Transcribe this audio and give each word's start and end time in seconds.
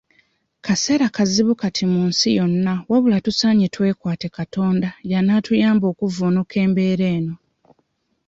Kaseera 0.65 1.07
kazibu 1.15 1.53
kati 1.61 1.83
mu 1.91 2.01
nsi 2.09 2.27
yonna 2.37 2.73
wabula 2.91 3.17
tusaanye 3.25 3.67
twekwate 3.73 4.27
Katonda 4.37 4.89
y'anaatuyamba 5.11 5.85
okuvvuunuka 5.91 6.55
embeera 6.65 7.05
eno. 7.17 7.35